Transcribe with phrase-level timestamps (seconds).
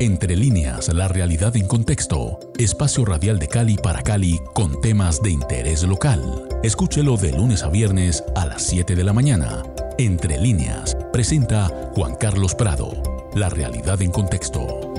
[0.00, 2.38] Entre líneas, la realidad en contexto.
[2.56, 6.48] Espacio radial de Cali para Cali con temas de interés local.
[6.62, 9.64] Escúchelo de lunes a viernes a las 7 de la mañana.
[9.98, 13.02] Entre líneas, presenta Juan Carlos Prado.
[13.34, 14.94] La realidad en contexto.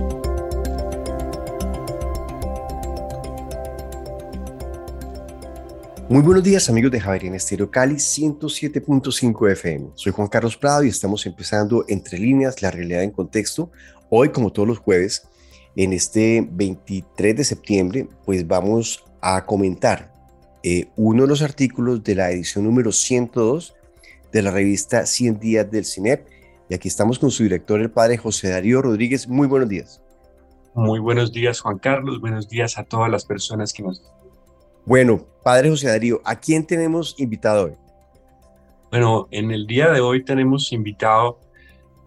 [6.09, 9.89] Muy buenos días amigos de Javier en Estéreo Cali 107.5 FM.
[9.93, 13.72] Soy Juan Carlos Prado y estamos empezando Entre líneas, la realidad en contexto.
[14.09, 15.27] Hoy, como todos los jueves,
[15.76, 20.13] en este 23 de septiembre, pues vamos a comentar
[20.63, 23.76] eh, uno de los artículos de la edición número 102
[24.31, 26.27] de la revista 100 días del CINEP.
[26.70, 29.27] Y aquí estamos con su director, el padre José Darío Rodríguez.
[29.27, 30.02] Muy buenos días.
[30.76, 32.22] Muy buenos días, Juan Carlos.
[32.22, 34.03] Buenos días a todas las personas que nos
[34.89, 37.73] bueno, Padre José Darío, ¿a quién tenemos invitado hoy?
[38.89, 41.39] Bueno, en el día de hoy tenemos invitado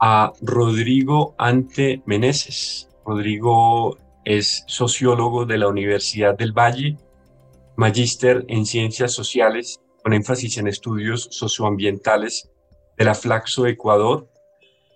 [0.05, 2.89] a Rodrigo Ante Meneses.
[3.07, 6.97] Rodrigo es sociólogo de la Universidad del Valle,
[7.77, 12.51] magíster en ciencias sociales con énfasis en estudios socioambientales
[12.99, 14.29] de la Flaxo Ecuador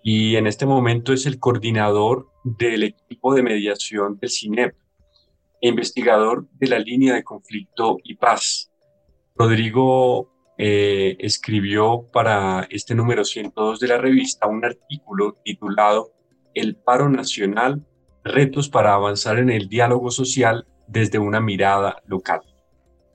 [0.03, 4.75] y en este momento es el coordinador del equipo de mediación del CINEP,
[5.61, 8.73] investigador de la línea de conflicto y paz.
[9.37, 16.13] Rodrigo eh, escribió para este número 102 de la revista un artículo titulado
[16.55, 17.85] El paro nacional,
[18.25, 22.41] retos para avanzar en el diálogo social desde una mirada local.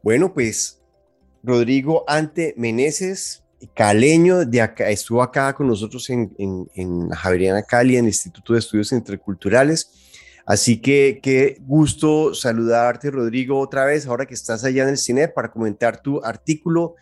[0.04, 0.82] Bueno, pues
[1.44, 7.96] Rodrigo Ante Meneses, caleño, de acá, estuvo acá con nosotros en, en, en Javeriana Cali,
[7.96, 9.92] en el Instituto de Estudios Interculturales
[10.46, 15.28] Así que qué gusto saludarte, Rodrigo, otra vez, ahora que estás allá en el cine,
[15.28, 16.96] para comentar tu artículo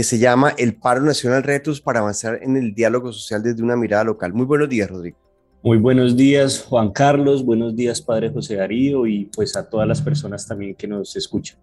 [0.00, 3.76] que se llama El paro nacional retos para avanzar en el diálogo social desde una
[3.76, 4.32] mirada local.
[4.32, 5.18] Muy buenos días, Rodrigo.
[5.62, 7.44] Muy buenos días, Juan Carlos.
[7.44, 11.58] Buenos días, Padre José Darío, y pues a todas las personas también que nos escuchan.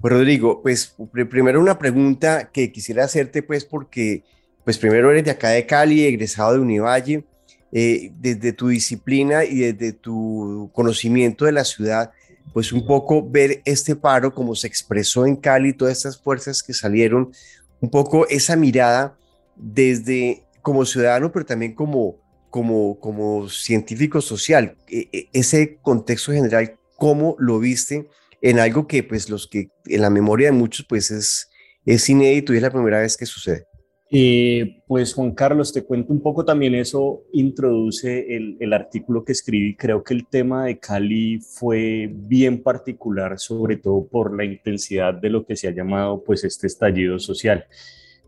[0.00, 4.22] Pues Rodrigo, pues primero una pregunta que quisiera hacerte, pues porque,
[4.62, 7.24] pues primero eres de acá de Cali, egresado de Univalle,
[7.72, 12.12] eh, desde tu disciplina y desde tu conocimiento de la ciudad,
[12.52, 16.72] pues un poco ver este paro como se expresó en Cali, todas estas fuerzas que
[16.72, 17.32] salieron,
[17.80, 19.16] un poco esa mirada
[19.56, 22.18] desde como ciudadano, pero también como,
[22.50, 28.08] como, como científico social, e, e, ese contexto general, ¿cómo lo viste
[28.42, 31.50] en algo que pues los que en la memoria de muchos pues es,
[31.84, 33.69] es inédito y es la primera vez que sucede?
[34.12, 39.76] Eh, pues Juan Carlos, te cuento un poco también eso, introduce el, artículo que escribí.
[39.76, 45.30] Creo que el tema de Cali fue bien particular, sobre todo por la intensidad de
[45.30, 47.66] lo que se ha llamado pues este estallido social.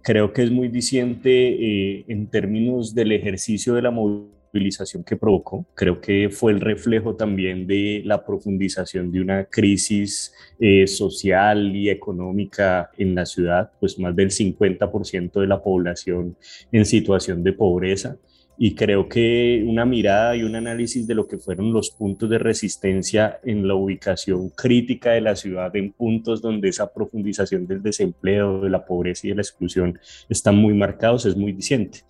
[0.02, 5.16] Creo que es muy diciente eh, en términos del ejercicio de la movilidad movilización que
[5.16, 5.66] provocó.
[5.74, 11.88] Creo que fue el reflejo también de la profundización de una crisis eh, social y
[11.90, 16.36] económica en la ciudad, pues más del 50% de la población
[16.70, 18.16] en situación de pobreza
[18.58, 22.38] y creo que una mirada y un análisis de lo que fueron los puntos de
[22.38, 28.60] resistencia en la ubicación crítica de la ciudad, en puntos donde esa profundización del desempleo,
[28.60, 29.98] de la pobreza y de la exclusión
[30.28, 32.00] están muy marcados, es muy diciente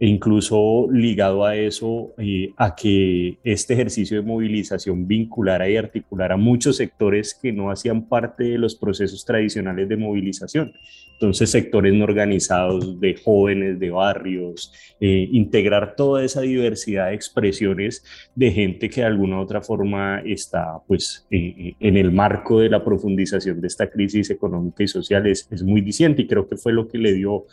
[0.00, 6.38] e incluso ligado a eso, eh, a que este ejercicio de movilización vinculara y articulara
[6.38, 10.72] muchos sectores que no hacían parte de los procesos tradicionales de movilización.
[11.12, 18.02] Entonces, sectores no organizados de jóvenes, de barrios, eh, integrar toda esa diversidad de expresiones
[18.34, 22.82] de gente que de alguna u otra forma está pues en el marco de la
[22.82, 26.72] profundización de esta crisis económica y social es, es muy diciente y creo que fue
[26.72, 27.44] lo que le dio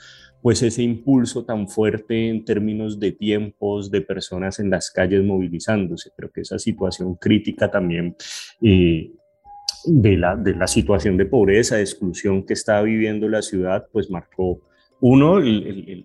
[0.48, 6.12] pues ese impulso tan fuerte en términos de tiempos, de personas en las calles movilizándose.
[6.16, 8.16] Creo que esa situación crítica también
[8.62, 9.12] eh,
[9.84, 14.10] de, la, de la situación de pobreza, de exclusión que está viviendo la ciudad, pues
[14.10, 14.62] marcó
[15.02, 15.42] uno,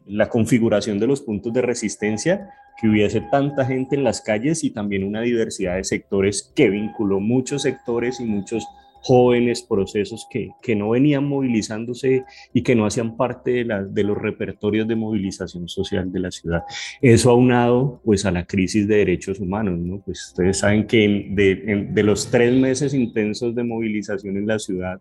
[0.06, 2.50] la configuración de los puntos de resistencia,
[2.81, 7.20] que hubiese tanta gente en las calles y también una diversidad de sectores que vinculó
[7.20, 8.67] muchos sectores y muchos
[9.02, 14.04] jóvenes, procesos que, que, no venían movilizándose y que no hacían parte de, la, de,
[14.04, 16.62] los repertorios de movilización social de la ciudad.
[17.00, 20.00] Eso aunado pues a la crisis de derechos humanos, ¿no?
[20.04, 25.00] Pues ustedes saben que de, de, los tres meses intensos de movilización en la ciudad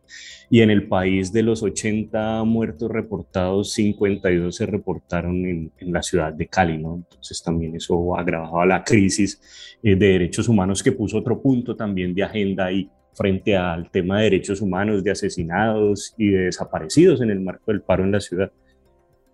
[0.49, 6.01] y en el país de los 80 muertos reportados, 52 se reportaron en, en la
[6.01, 6.95] ciudad de Cali, ¿no?
[6.95, 9.39] Entonces también eso agravaba la crisis
[9.83, 14.17] eh, de derechos humanos que puso otro punto también de agenda y frente al tema
[14.17, 18.21] de derechos humanos, de asesinados y de desaparecidos en el marco del paro en la
[18.21, 18.51] ciudad.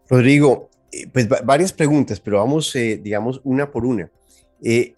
[0.10, 4.10] Rodrigo, eh, pues varias preguntas, pero vamos, eh, digamos, una por una.
[4.64, 4.94] Eh,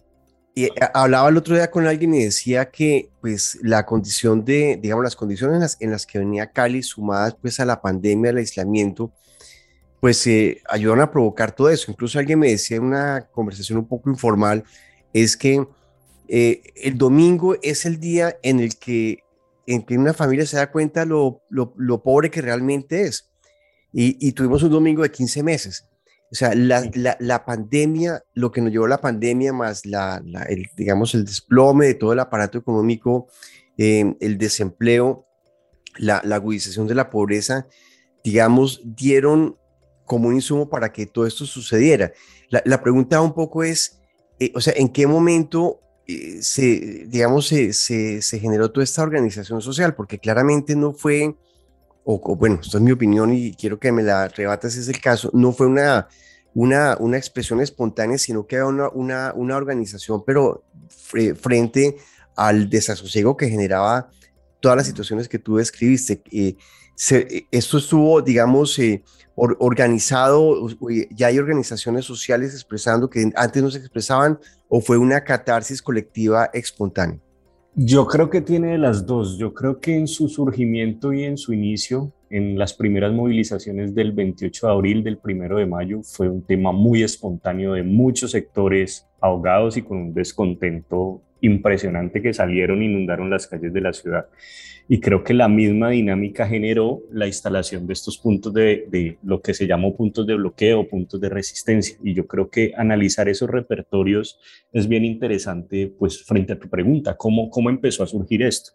[0.92, 5.16] hablaba el otro día con alguien y decía que pues la condición de, digamos, las
[5.16, 9.12] condiciones en las, que venía Cali sumadas pues a la pandemia, al aislamiento,
[10.00, 10.28] pues
[10.68, 11.90] ayudaron a provocar todo eso.
[11.90, 14.64] Incluso alguien me decía en una conversación un poco informal,
[15.12, 15.64] es que
[16.32, 19.24] eh, el domingo es el día en el que,
[19.66, 23.28] en que una familia se da cuenta lo, lo, lo pobre que realmente es.
[23.92, 25.88] Y, y, tuvimos un domingo de 15 meses.
[26.30, 30.66] O sea, la, la, la pandemia, lo que nos llevó la pandemia más la, el,
[30.76, 33.26] digamos, el desplome de todo el aparato económico,
[33.76, 35.26] eh, el desempleo,
[35.98, 37.66] la, agudización de la pobreza,
[38.22, 39.56] digamos, dieron
[40.06, 42.12] como un insumo para que todo esto sucediera.
[42.48, 43.98] La, pregunta un poco es,
[44.38, 45.80] eh, o sea, ¿en qué momento
[46.14, 49.94] eh, se, digamos, se, se, generó toda esta organización social?
[49.94, 51.34] Porque claramente no fue
[52.04, 55.00] o, bueno, esto es mi opinión y quiero que me la rebatas si es el
[55.00, 56.08] caso, no fue una,
[56.54, 61.96] una, una expresión espontánea, sino que era una, una, una organización, pero frente
[62.36, 64.10] al desasosiego que generaba
[64.60, 66.22] todas las situaciones que tú describiste.
[66.30, 66.56] Eh,
[67.50, 69.02] esto estuvo, digamos, eh,
[69.34, 70.68] organizado,
[71.10, 76.50] ya hay organizaciones sociales expresando que antes no se expresaban, o fue una catarsis colectiva
[76.52, 77.18] espontánea.
[77.74, 79.38] Yo creo que tiene las dos.
[79.38, 84.12] Yo creo que en su surgimiento y en su inicio, en las primeras movilizaciones del
[84.12, 89.06] 28 de abril, del 1 de mayo, fue un tema muy espontáneo de muchos sectores
[89.20, 94.26] ahogados y con un descontento impresionante que salieron, inundaron las calles de la ciudad.
[94.92, 99.54] Y creo que la misma dinámica generó la instalación de estos puntos de, lo que
[99.54, 101.96] se llamó puntos de bloqueo, puntos de resistencia.
[102.02, 104.40] Y yo creo que analizar esos repertorios
[104.72, 108.72] es bien interesante, pues frente a tu pregunta, ¿cómo, cómo empezó a surgir esto?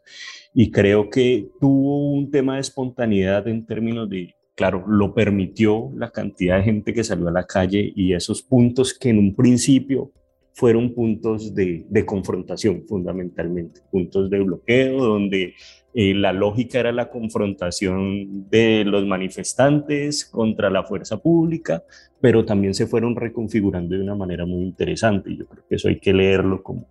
[0.53, 6.11] Y creo que tuvo un tema de espontaneidad en términos de, claro, lo permitió la
[6.11, 10.13] cantidad de gente que salió a la calle y esos puntos que en un principio
[10.55, 15.53] fueron puntos de, confrontación fundamentalmente, puntos de bloqueo donde
[15.93, 21.83] eh, la lógica era la confrontación de los manifestantes contra la fuerza pública,
[22.21, 25.89] pero también se fueron reconfigurando de una manera muy interesante y yo creo que eso
[25.89, 26.87] hay que leerlo como,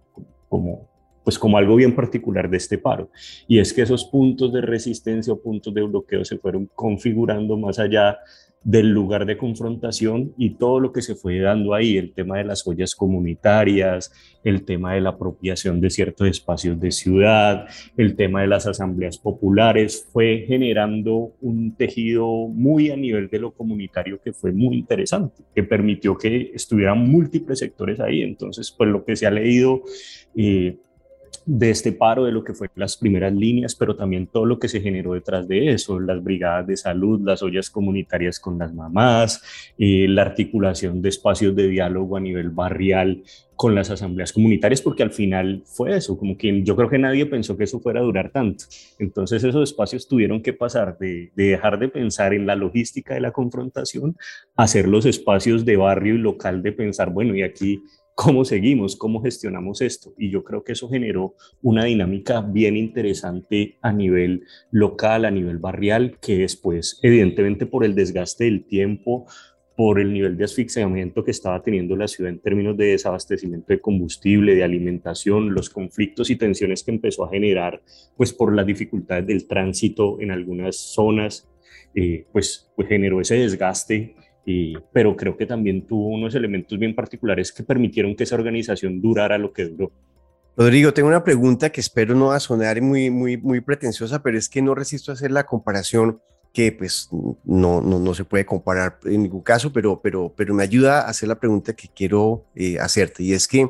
[0.46, 0.86] como,
[1.24, 3.08] pues como algo bien particular de este paro.
[3.48, 7.78] Y es que esos puntos de resistencia o puntos de bloqueo se fueron configurando más
[7.78, 8.18] allá
[8.64, 12.44] del lugar de confrontación y todo lo que se fue dando ahí, el tema de
[12.44, 14.10] las ollas comunitarias,
[14.42, 17.66] el tema de la apropiación de ciertos espacios de ciudad,
[17.96, 23.52] el tema de las asambleas populares, fue generando un tejido muy a nivel de lo
[23.52, 28.22] comunitario que fue muy interesante, que permitió que estuvieran múltiples sectores ahí.
[28.22, 29.82] Entonces, pues lo que se ha leído...
[30.34, 30.78] Eh,
[31.46, 34.68] de este paro, de lo que fue las primeras líneas, pero también todo lo que
[34.68, 39.42] se generó detrás de eso, las brigadas de salud, las ollas comunitarias con las mamás,
[39.78, 43.22] eh, la articulación de espacios de diálogo a nivel barrial
[43.56, 47.26] con las asambleas comunitarias, porque al final fue eso, como que yo creo que nadie
[47.26, 48.64] pensó que eso fuera a durar tanto.
[48.98, 53.20] Entonces esos espacios tuvieron que pasar de, de dejar de pensar en la logística de
[53.20, 54.16] la confrontación
[54.56, 57.82] a ser los espacios de barrio y local de pensar, bueno, y aquí
[58.14, 60.14] cómo seguimos, cómo gestionamos esto.
[60.16, 65.58] Y yo creo que eso generó una dinámica bien interesante a nivel local, a nivel
[65.58, 69.26] barrial, que después, evidentemente por el desgaste del tiempo,
[69.76, 73.80] por el nivel de asfixiamiento que estaba teniendo la ciudad en términos de desabastecimiento de
[73.80, 77.82] combustible, de alimentación, los conflictos y tensiones que empezó a generar,
[78.16, 81.48] pues por las dificultades del tránsito en algunas zonas,
[81.96, 84.14] eh, pues, pues generó ese desgaste
[84.92, 89.38] pero creo que también tuvo unos elementos bien particulares que permitieron que esa organización durara
[89.38, 89.92] lo que duró.
[90.56, 94.38] Rodrigo, tengo una pregunta que espero no va a sonar muy, muy, muy pretenciosa, pero
[94.38, 96.20] es que no resisto a hacer la comparación
[96.52, 97.08] que pues
[97.44, 101.08] no, no, no, se puede comparar en ningún caso, pero, pero, pero me ayuda a
[101.08, 103.24] hacer la pregunta que quiero eh, hacerte.
[103.24, 103.68] Y es que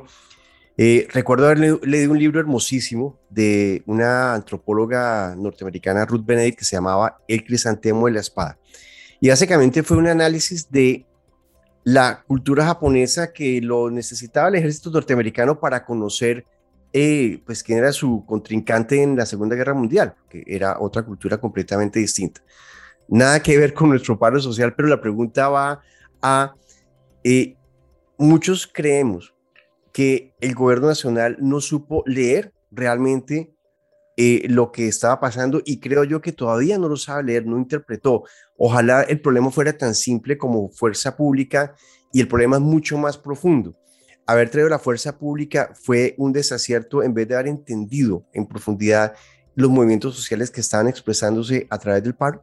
[0.76, 6.76] eh, recuerdo haber leído un libro hermosísimo de una antropóloga norteamericana, Ruth Benedict, que se
[6.76, 8.58] llamaba El crisantemo de la espada.
[9.24, 11.06] Y básicamente fue un análisis de
[11.82, 16.44] la cultura japonesa que lo necesitaba el ejército norteamericano para conocer
[16.92, 21.38] eh, pues quién era su contrincante en la Segunda Guerra Mundial, que era otra cultura
[21.38, 22.42] completamente distinta.
[23.08, 25.80] Nada que ver con nuestro paro social, pero la pregunta va
[26.20, 26.54] a,
[27.24, 27.56] eh,
[28.18, 29.34] muchos creemos
[29.90, 33.53] que el gobierno nacional no supo leer realmente
[34.16, 37.58] eh, lo que estaba pasando y creo yo que todavía no lo sabe leer, no
[37.58, 38.24] interpretó.
[38.56, 41.74] Ojalá el problema fuera tan simple como fuerza pública
[42.12, 43.74] y el problema es mucho más profundo.
[44.26, 49.14] Haber traído la fuerza pública fue un desacierto en vez de haber entendido en profundidad
[49.54, 52.42] los movimientos sociales que estaban expresándose a través del paro.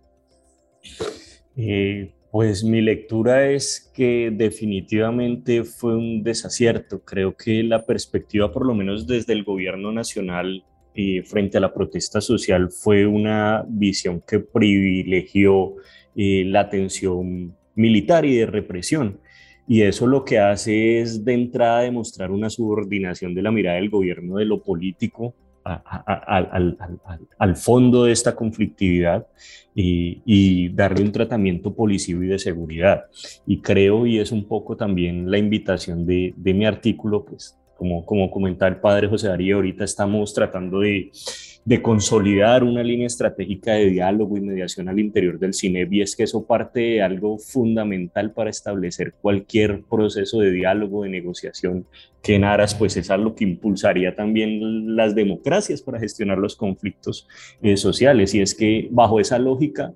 [1.56, 7.04] Eh, Pues mi lectura es que definitivamente fue un desacierto.
[7.04, 10.64] Creo que la perspectiva, por lo menos desde el gobierno nacional
[10.94, 15.76] eh, frente a la protesta social, fue una visión que privilegió
[16.16, 19.20] eh, la atención militar y de represión.
[19.68, 23.90] Y eso lo que hace es de entrada demostrar una subordinación de la mirada del
[23.90, 25.34] gobierno de lo político
[25.64, 29.28] al, fondo de esta conflictividad
[29.76, 33.06] y, darle un tratamiento policivo y de seguridad.
[33.46, 38.06] Y creo, y es un poco también la invitación de, de mi artículo, pues como,
[38.06, 43.88] como comentaba el padre José Darío, ahorita estamos tratando de consolidar una línea estratégica de
[43.88, 48.34] diálogo y mediación al interior del CINEP y es que eso parte de algo fundamental
[48.34, 51.88] para establecer cualquier proceso de diálogo, de negociación,
[52.22, 57.28] que en aras pues es algo que impulsaría también las democracias para gestionar los conflictos
[57.64, 58.36] eh, sociales.
[58.36, 59.92] Y es que bajo esa lógica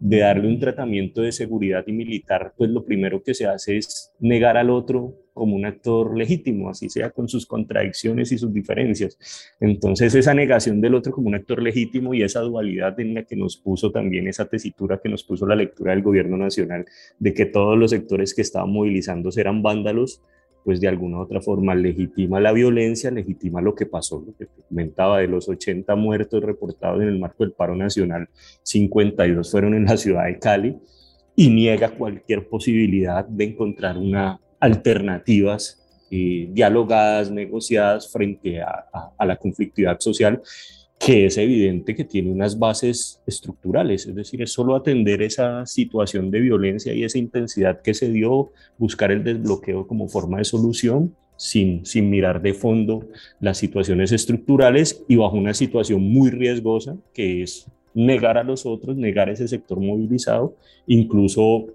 [0.00, 4.14] de darle un tratamiento de seguridad y militar, pues lo primero que se hace es
[4.18, 9.16] negar al otro como un actor legítimo, así sea con sus contradicciones y sus diferencias.
[9.60, 13.36] Entonces esa negación del otro como un actor legítimo y esa dualidad en la que
[13.36, 16.84] nos puso también esa tesitura que nos puso la lectura del gobierno nacional
[17.18, 20.22] de que todos los sectores que estaban movilizándose eran vándalos,
[20.64, 24.48] pues de alguna u otra forma legitima la violencia, legitima lo que pasó, lo que
[24.68, 28.28] comentaba de los 80 muertos reportados en el marco del paro nacional,
[28.64, 30.76] 52 fueron en la ciudad de Cali
[31.36, 38.86] y niega cualquier posibilidad de encontrar una alternativas eh, dialogadas, negociadas frente a,
[39.16, 40.40] a, la conflictividad social,
[40.98, 46.30] que es evidente que tiene unas bases estructurales, es decir, es solo atender esa situación
[46.30, 51.14] de violencia y esa intensidad que se dio, buscar el desbloqueo como forma de solución,
[51.36, 53.06] sin, sin mirar de fondo
[53.38, 58.96] las situaciones estructurales y bajo una situación muy riesgosa, que es negar a los otros,
[58.96, 61.66] negar ese sector movilizado, incluso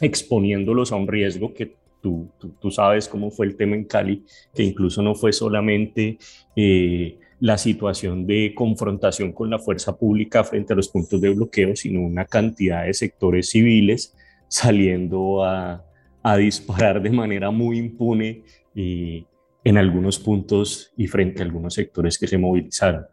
[0.00, 2.30] exponiéndolos a un riesgo que Tú,
[2.60, 6.18] tú, sabes cómo fue el tema en Cali, que incluso no fue solamente
[6.56, 11.76] eh, la situación de confrontación con la fuerza pública frente a los puntos de bloqueo,
[11.76, 14.16] sino una cantidad de sectores civiles
[14.48, 15.84] saliendo a,
[16.22, 19.24] a disparar de manera muy impune eh,
[19.64, 23.06] en algunos puntos y frente a algunos sectores que se movilizaron.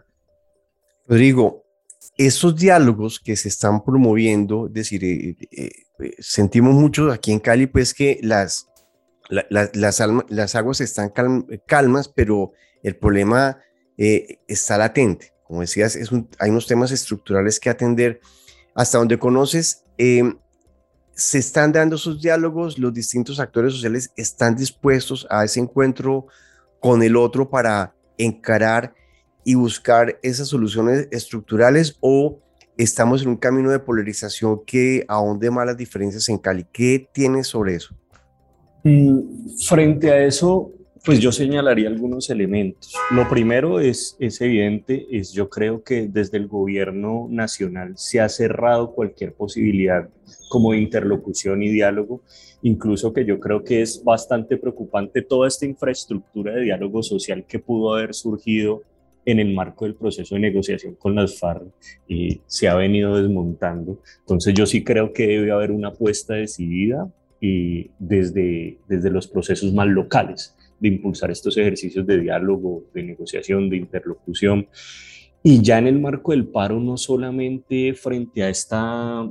[1.08, 1.64] Rodrigo,
[2.18, 5.72] esos diálogos que se están promoviendo, es decir, eh,
[6.20, 8.68] sentimos mucho aquí en Cali, pues que las,
[9.30, 11.12] las, aguas están
[11.66, 12.54] calmas, pero
[12.84, 13.60] el problema
[13.98, 15.34] eh, está latente.
[15.44, 15.98] Como decías,
[16.40, 18.20] hay unos temas estructurales que atender.
[18.76, 20.38] Hasta donde conoces, em,
[21.16, 26.28] se están dando esos diálogos, los distintos actores sociales están dispuestos a ese encuentro
[26.80, 28.94] con el otro para encarar
[29.44, 32.40] y buscar esas soluciones estructurales o
[32.78, 36.68] estamos en un camino de polarización que ahonde más las diferencias en Cali.
[36.72, 37.96] ¿Qué tienes sobre eso?
[38.88, 40.72] Mm, frente a eso,
[41.04, 42.94] pues yo señalaría algunos elementos.
[43.12, 48.94] Lo primero es, evidente, es yo creo que desde el gobierno nacional se ha cerrado
[48.94, 50.08] cualquier posibilidad
[50.48, 52.22] como interlocución y diálogo,
[52.62, 57.60] incluso que yo creo que es bastante preocupante toda esta infraestructura de diálogo social que
[57.60, 58.84] pudo haber surgido
[59.26, 61.68] en el marco del proceso de negociación con las FARC
[62.08, 64.00] y se ha venido desmontando.
[64.20, 69.74] Entonces yo sí creo que debe haber una apuesta decidida y desde, desde los procesos
[69.74, 74.68] más locales de impulsar estos ejercicios de diálogo, de negociación, de interlocución.
[75.44, 79.30] Y ya en el marco del paro, no solamente frente a esta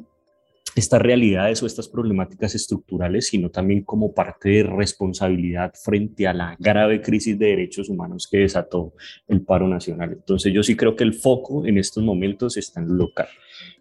[0.77, 6.55] estas realidades o estas problemáticas estructurales, sino también como parte de responsabilidad frente a la
[6.59, 8.93] grave crisis de derechos humanos que desató
[9.27, 10.13] el paro nacional.
[10.13, 13.27] Entonces yo sí creo que el foco en estos momentos está en lo local.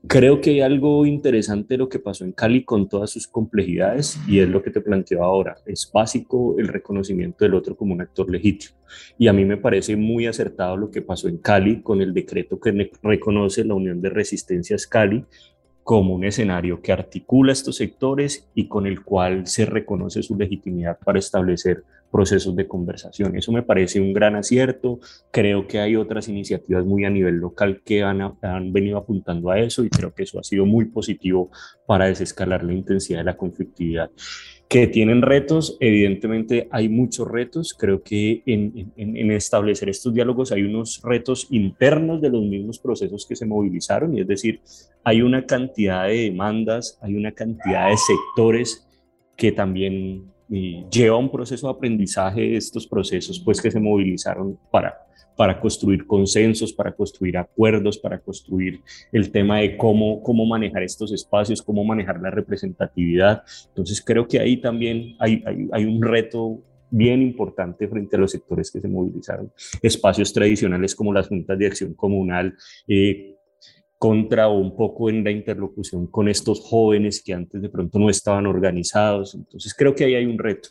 [0.07, 4.39] Creo que hay algo interesante lo que pasó en Cali con todas sus complejidades y
[4.39, 5.57] es lo que te planteo ahora.
[5.65, 8.77] Es básico el reconocimiento del otro como un actor legítimo.
[9.17, 12.57] Y a mí me parece muy acertado lo que pasó en Cali con el decreto
[12.57, 15.25] que reconoce la Unión de Resistencias Cali
[15.85, 20.97] como un escenario que articula estos sectores y con el cual se reconoce su legitimidad
[20.97, 23.37] para establecer procesos de conversación.
[23.37, 24.99] Eso me parece un gran acierto.
[25.29, 29.59] Creo que hay otras iniciativas muy a nivel local que han, han, venido apuntando a
[29.59, 31.51] eso y creo que eso ha sido muy positivo
[31.85, 34.09] para desescalar la intensidad de la conflictividad
[34.67, 41.01] que tienen retos, evidentemente hay muchos retos, creo que en, establecer estos diálogos hay unos
[41.03, 44.61] retos internos de los mismos procesos que se movilizaron, y es decir,
[45.03, 48.87] hay una cantidad de demandas, hay una cantidad de sectores
[49.35, 55.05] que también y lleva un proceso de aprendizaje estos procesos pues que se movilizaron para
[55.35, 61.11] para construir consensos, para construir acuerdos, para construir el tema de cómo, cómo manejar estos
[61.11, 63.43] espacios, cómo manejar la representatividad.
[63.67, 68.71] Entonces creo que ahí también hay, hay, un reto bien importante frente a los sectores
[68.71, 69.51] que se movilizaron.
[69.81, 72.55] Espacios tradicionales como las juntas de acción comunal,
[72.87, 73.34] eh,
[73.97, 78.09] contra o un poco en la interlocución con estos jóvenes que antes de pronto no
[78.09, 79.35] estaban organizados.
[79.35, 80.69] Entonces creo que ahí hay un reto.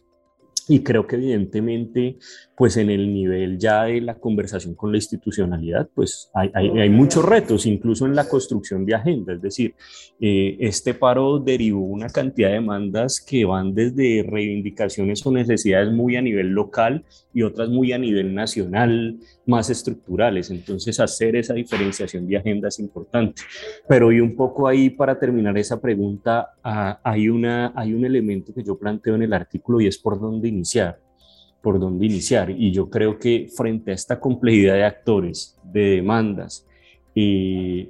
[0.66, 2.16] Y creo que evidentemente,
[2.56, 7.22] pues en el nivel ya de la conversación con la institucionalidad, pues hay, hay, muchos
[7.22, 9.34] retos, incluso en la construcción de agenda.
[9.34, 9.74] Es decir,
[10.20, 16.16] eh, este paro derivó una cantidad de demandas que van desde reivindicaciones o necesidades muy
[16.16, 17.04] a nivel local
[17.34, 20.50] y otras muy a nivel nacional, más estructurales.
[20.50, 23.42] Entonces, hacer esa diferenciación de agenda es importante.
[23.88, 28.54] Pero y un poco ahí, para terminar esa pregunta, ah, hay, una, hay un elemento
[28.54, 30.98] que yo planteo en el artículo y es por dónde iniciar
[31.60, 32.50] por dónde iniciar.
[32.50, 36.66] Y yo creo que frente a esta complejidad de actores, de demandas,
[37.14, 37.88] y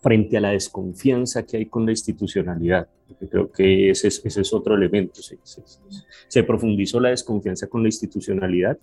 [0.00, 2.88] frente a la desconfianza que hay con la institucionalidad,
[3.28, 5.38] creo que ese es, ese es otro elemento, se,
[6.28, 8.78] se, profundizó la desconfianza con la institucionalidad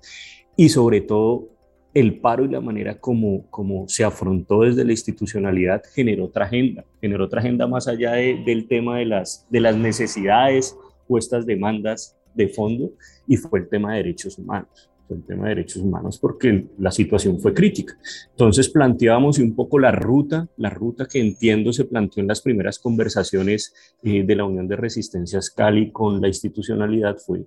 [0.58, 1.48] y sobre todo
[1.96, 7.24] el paro y la manera como, se afrontó desde la institucionalidad generó otra agenda, generó
[7.24, 12.50] otra agenda más allá del tema de las, de las necesidades o estas demandas de
[12.50, 12.92] fondo
[13.26, 14.92] y fue el tema de derechos humanos.
[15.08, 17.98] Fue el tema de derechos humanos porque la situación fue crítica.
[18.32, 22.78] Entonces planteábamos un poco la ruta, la ruta que entiendo se planteó en las primeras
[22.78, 23.74] conversaciones
[24.04, 27.46] eh, de la Unión de Resistencias Cali con la institucionalidad fue,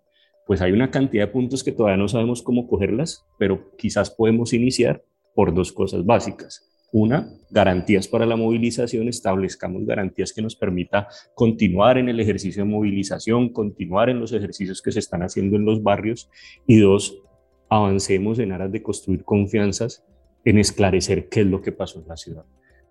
[0.49, 4.55] pues hay una cantidad de puntos que todavía no sabemos cómo cogerlas, pero quizás podemos
[4.55, 6.67] iniciar por dos cosas básicas.
[6.90, 12.71] Una, garantías para la movilización, establezcamos garantías que nos permita continuar en el ejercicio de
[12.71, 16.31] movilización, continuar en los ejercicios que se están haciendo en los barrios.
[16.67, 17.23] Y dos,
[17.69, 20.02] avancemos en aras de construir confianzas
[20.47, 22.47] en esclarecer qué es lo que pasó en la ciudad.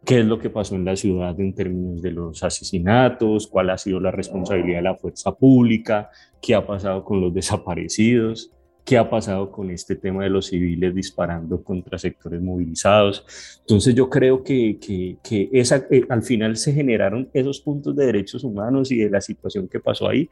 [0.06, 3.48] ¿Qué es lo que pasó en la ciudad en términos de los asesinatos?
[3.48, 6.10] ¿Cuál ha sido la responsabilidad de la fuerza pública?
[6.42, 8.52] ¿Qué ha pasado con los desaparecidos?
[8.88, 13.26] qué ha pasado con este tema de los civiles disparando contra sectores movilizados.
[13.60, 18.46] Entonces yo creo que, que, esa, eh, al final se generaron esos puntos de derechos
[18.46, 20.30] humanos y de la situación que pasó ahí.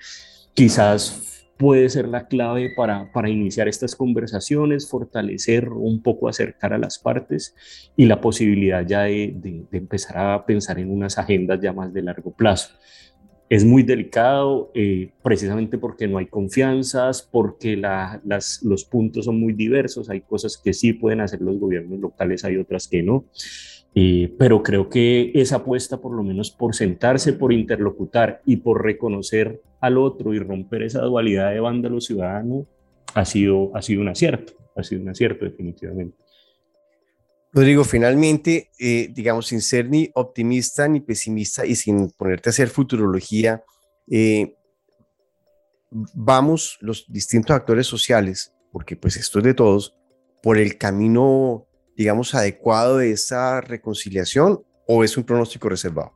[0.54, 6.78] Quizás puede ser la clave para, para iniciar estas conversaciones, fortalecer un poco, acercar a
[6.78, 7.56] las partes
[7.96, 12.02] y la posibilidad ya de, de empezar a pensar en unas agendas ya más de
[12.02, 12.76] largo plazo
[13.50, 19.54] es muy delicado eh, precisamente porque no hay confianzas, porque las, los puntos son muy
[19.54, 23.26] diversos, hay cosas que sí pueden hacer los gobiernos locales, hay otras que no.
[23.98, 28.84] Eh, pero creo que esa apuesta, por lo menos por sentarse, por interlocutar y por
[28.84, 32.68] reconocer al otro y romper esa dualidad de vándalo ciudadano,
[33.14, 36.18] ha sido, ha sido un acierto, ha sido un acierto definitivamente.
[37.54, 42.68] Rodrigo, finalmente, eh, digamos, sin ser ni optimista ni pesimista y sin ponerte a hacer
[42.68, 43.64] futurología,
[44.12, 44.56] eh,
[46.14, 49.96] vamos los distintos actores sociales, porque pues esto es de todos,
[50.44, 51.65] por el camino,
[51.96, 56.14] digamos, adecuado de esa reconciliación o es un pronóstico reservado?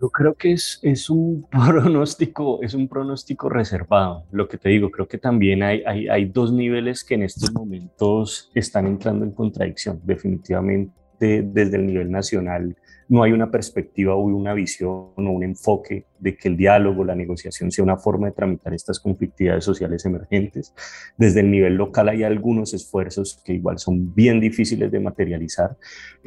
[0.00, 4.24] Yo creo que es, es, un pronóstico, es un pronóstico reservado.
[4.30, 7.52] Lo que te digo, creo que también hay, hay, hay dos niveles que en estos
[7.52, 10.00] momentos están entrando en contradicción.
[10.04, 10.92] Definitivamente
[11.26, 12.76] desde el nivel nacional
[13.10, 17.16] no hay una perspectiva o una visión o un enfoque de que el diálogo, la
[17.16, 20.72] negociación sea una forma de tramitar estas conflictividades sociales emergentes.
[21.18, 25.76] Desde el nivel local hay algunos esfuerzos que igual son bien difíciles de materializar,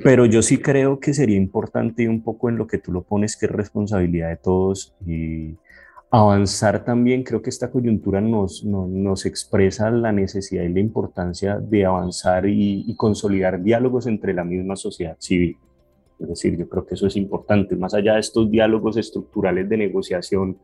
[0.04, 3.38] pero yo sí creo que sería importante un poco en lo que tú lo pones,
[3.38, 5.56] que es responsabilidad de todos y
[6.14, 11.86] avanzar también, creo que esta coyuntura nos, nos, expresa la necesidad y la importancia de
[11.86, 15.58] avanzar y, y consolidar diálogos entre la misma sociedad civil.
[16.20, 19.76] Es decir, yo creo que eso es importante, más allá de estos diálogos estructurales de
[19.76, 20.60] negociación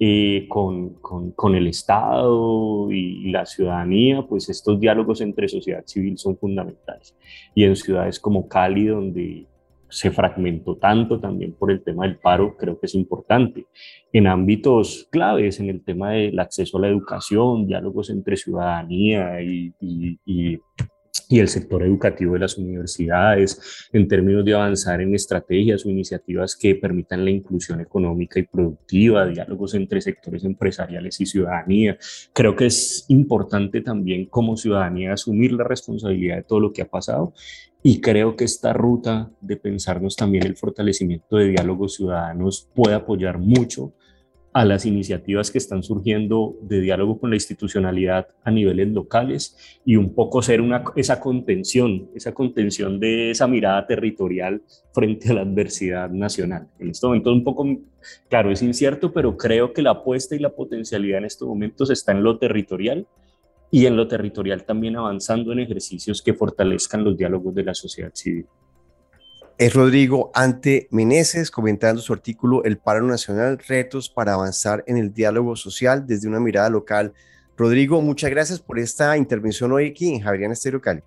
[0.00, 6.16] eh, con, con, con, el Estado y la ciudadanía, pues estos diálogos entre sociedad civil
[6.16, 7.14] son fundamentales.
[7.54, 9.46] Y en ciudades como Cali, donde
[9.94, 13.66] se fragmentó tanto también por el tema del paro, creo que es importante.
[14.12, 19.72] En ámbitos claves, en el tema del acceso a la educación, diálogos entre ciudadanía y,
[19.80, 20.58] y y
[21.30, 26.74] el sector educativo de las universidades en términos de avanzar en estrategias o iniciativas que
[26.74, 31.98] permitan la inclusión económica y productiva, diálogos entre sectores empresariales y ciudadanía.
[32.32, 36.88] Creo que es importante también como ciudadanía asumir la responsabilidad de todo lo que ha
[36.88, 37.32] pasado
[37.82, 43.38] y creo que esta ruta de pensarnos también el fortalecimiento de diálogos ciudadanos puede apoyar
[43.38, 43.92] mucho
[44.54, 49.96] a las iniciativas que están surgiendo de diálogo con la institucionalidad a niveles locales y
[49.96, 54.62] un poco ser una, esa contención, esa contención de esa mirada territorial
[54.92, 56.68] frente a la adversidad nacional.
[56.78, 57.66] En este momento un poco,
[58.28, 62.12] claro, es incierto, pero creo que la apuesta y la potencialidad en estos momentos está
[62.12, 63.08] en lo territorial
[63.72, 68.12] y en lo territorial también avanzando en ejercicios que fortalezcan los diálogos de la sociedad
[68.14, 68.46] civil
[69.56, 75.12] es Rodrigo Ante Meneses comentando su artículo El paro nacional, retos para avanzar en el
[75.12, 77.12] diálogo social desde una mirada local.
[77.56, 81.02] Rodrigo, muchas gracias por esta intervención hoy aquí en Javeriana Estéreo Cali.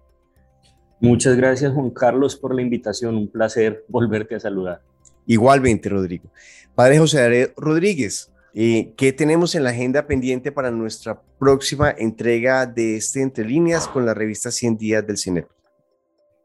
[1.00, 4.82] Muchas gracias Juan Carlos por la invitación, un placer volverte a saludar.
[5.26, 6.32] Igualmente, Rodrigo.
[6.74, 12.96] Padre José Rodríguez, eh, ¿qué tenemos en la agenda pendiente para nuestra próxima entrega de
[12.96, 15.46] este Entre Líneas con la revista 100 Días del Cine?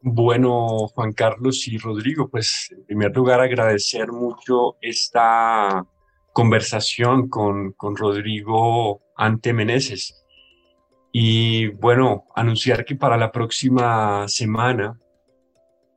[0.04, 5.86] Bueno, Juan Carlos y Rodrigo, pues en primer lugar agradecer mucho esta
[6.32, 10.24] conversación con, con Rodrigo Ante Meneses.
[11.12, 14.98] Y bueno, anunciar que para la próxima semana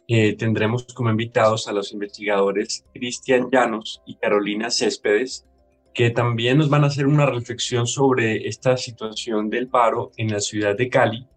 [0.08, 5.48] eh, tendremos como invitados a los investigadores Cristian Llanos y Carolina Céspedes,
[5.96, 10.42] que también nos van a hacer una reflexión sobre esta situación del paro en la
[10.42, 11.28] ciudad de Cali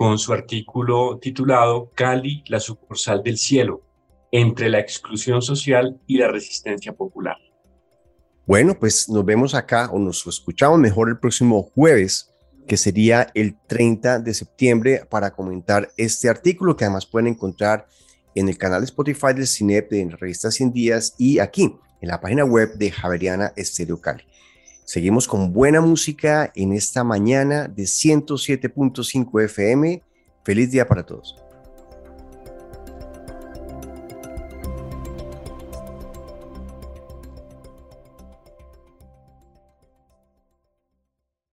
[0.00, 3.82] con su artículo titulado Cali, la sucursal del cielo,
[4.32, 7.36] entre la exclusión social y la resistencia popular.
[8.46, 12.32] Bueno, pues nos vemos acá o nos escuchamos mejor el próximo jueves,
[12.66, 17.86] que sería el 30 de septiembre, para comentar este artículo que además pueden encontrar
[18.34, 22.22] en el canal Spotify del CINEP de la revista 100 días y aquí en la
[22.22, 24.24] página web de Javeriana Estéreo Cali.
[24.90, 30.02] Seguimos con buena música en esta mañana de 107.5 FM.
[30.42, 31.39] Feliz día para todos.